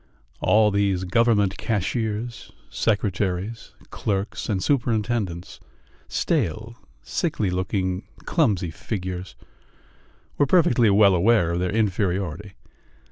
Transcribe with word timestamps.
All 0.39 0.71
these 0.71 1.03
government 1.03 1.59
cashiers, 1.59 2.51
secretaries, 2.71 3.73
clerks, 3.91 4.49
and 4.49 4.59
superintendents 4.63 5.59
stale, 6.07 6.75
sickly 7.03 7.51
looking, 7.51 8.07
clumsy 8.25 8.71
figures 8.71 9.35
were 10.39 10.47
perfectly 10.47 10.89
well 10.89 11.13
aware 11.13 11.51
of 11.51 11.59
their 11.59 11.69
inferiority. 11.71 12.53